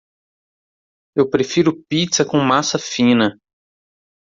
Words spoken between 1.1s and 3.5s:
Eu prefiro pizza com massa fina.